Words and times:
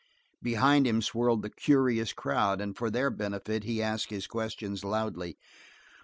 Behind 0.41 0.87
him 0.87 0.99
swirled 1.03 1.43
the 1.43 1.51
curious 1.51 2.11
crowd 2.11 2.59
and 2.59 2.75
for 2.75 2.89
their 2.89 3.11
benefit 3.11 3.65
he 3.65 3.83
asked 3.83 4.09
his 4.09 4.25
questions 4.25 4.83
loudly. 4.83 5.37